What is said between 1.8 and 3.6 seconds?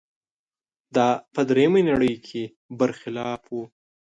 نړۍ کې برخلاف و.